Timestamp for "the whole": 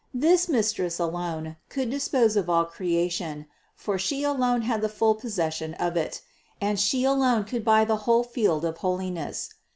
7.85-8.23